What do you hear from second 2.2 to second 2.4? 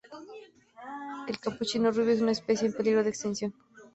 una